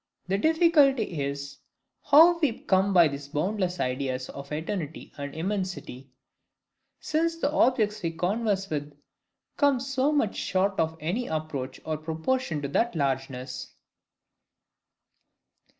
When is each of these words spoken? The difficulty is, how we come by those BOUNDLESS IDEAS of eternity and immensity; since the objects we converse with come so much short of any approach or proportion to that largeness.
The 0.27 0.39
difficulty 0.39 1.03
is, 1.21 1.57
how 2.05 2.39
we 2.39 2.61
come 2.61 2.91
by 2.91 3.07
those 3.07 3.27
BOUNDLESS 3.27 3.79
IDEAS 3.79 4.29
of 4.29 4.51
eternity 4.51 5.13
and 5.15 5.35
immensity; 5.35 6.09
since 6.99 7.35
the 7.37 7.51
objects 7.51 8.01
we 8.01 8.09
converse 8.09 8.67
with 8.71 8.97
come 9.57 9.79
so 9.79 10.11
much 10.11 10.35
short 10.35 10.79
of 10.79 10.97
any 10.99 11.27
approach 11.27 11.79
or 11.85 11.97
proportion 11.97 12.63
to 12.63 12.67
that 12.69 12.95
largeness. 12.95 13.75